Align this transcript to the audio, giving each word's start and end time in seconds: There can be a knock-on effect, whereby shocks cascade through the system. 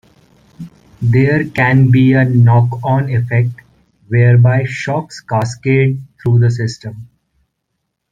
There 0.99 1.47
can 1.47 1.91
be 1.91 2.13
a 2.13 2.25
knock-on 2.25 3.07
effect, 3.11 3.61
whereby 4.07 4.63
shocks 4.65 5.19
cascade 5.19 6.01
through 6.19 6.39
the 6.39 6.49
system. 6.49 7.07